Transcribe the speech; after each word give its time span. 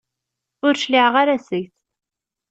Ur 0.65 0.73
cliɛeɣ 0.81 1.15
ara 1.21 1.35
seg-s. 1.47 1.77